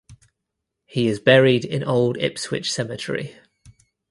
[0.87, 3.35] He is buried in Old Ipswich Cemetery.